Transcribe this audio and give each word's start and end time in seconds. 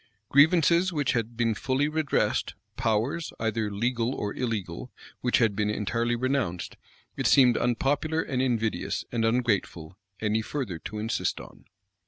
Grievances 0.29 0.91
which 0.91 1.11
had 1.11 1.37
been 1.37 1.53
fully 1.53 1.87
redressed; 1.87 2.55
powers, 2.75 3.31
either 3.39 3.69
legal 3.69 4.15
or 4.15 4.33
illegal, 4.33 4.91
which 5.19 5.37
had 5.37 5.55
been 5.55 5.69
entirely 5.69 6.15
renounced; 6.15 6.75
it 7.15 7.27
seemed 7.27 7.55
unpopular, 7.55 8.23
and 8.23 8.41
invidious, 8.41 9.05
and 9.11 9.23
ungrateful, 9.23 9.99
any 10.19 10.41
further 10.41 10.79
to 10.79 10.97
insist 10.97 11.39
on. 11.39 11.65